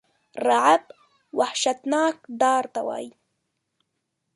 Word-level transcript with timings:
رعب 0.45 0.83
وحشتناک 1.37 2.15
ډار 2.39 2.63
ته 2.73 2.81
وایی. 2.87 3.09